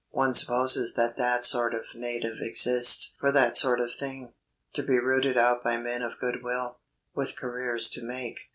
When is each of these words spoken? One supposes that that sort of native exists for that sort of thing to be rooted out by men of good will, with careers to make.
One 0.09 0.33
supposes 0.33 0.95
that 0.95 1.15
that 1.17 1.45
sort 1.45 1.75
of 1.75 1.93
native 1.93 2.37
exists 2.39 3.13
for 3.19 3.31
that 3.33 3.55
sort 3.55 3.79
of 3.79 3.93
thing 3.93 4.33
to 4.73 4.81
be 4.81 4.97
rooted 4.97 5.37
out 5.37 5.63
by 5.63 5.77
men 5.77 6.01
of 6.01 6.17
good 6.19 6.41
will, 6.41 6.79
with 7.13 7.35
careers 7.37 7.87
to 7.91 8.03
make. 8.03 8.39